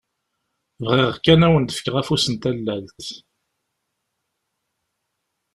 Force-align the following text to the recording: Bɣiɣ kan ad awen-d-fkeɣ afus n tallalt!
Bɣiɣ 0.85 1.11
kan 1.23 1.45
ad 1.45 1.47
awen-d-fkeɣ 1.49 1.95
afus 2.01 2.25
n 2.29 2.35
tallalt! 2.41 3.07